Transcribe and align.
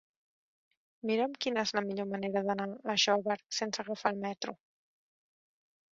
Mira'm 1.09 1.35
quina 1.45 1.65
és 1.69 1.73
la 1.79 1.83
millor 1.89 2.09
manera 2.15 2.43
d'anar 2.49 2.67
a 2.95 2.97
Xóvar 3.05 3.39
sense 3.59 3.85
agafar 3.85 4.17
el 4.17 4.21
metro. 4.29 4.57